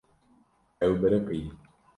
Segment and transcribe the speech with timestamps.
[0.85, 1.41] Ew biriqî.